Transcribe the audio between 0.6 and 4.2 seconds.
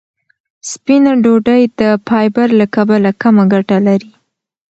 سپینه ډوډۍ د فایبر له کبله کمه ګټه لري.